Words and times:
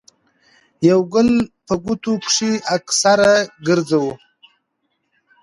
يو 0.89 0.99
ګل 1.13 1.29
په 1.65 1.73
ګوتو 1.83 2.13
کښې 2.25 2.51
اکثر 2.75 3.19
ګرځوو 3.67 4.13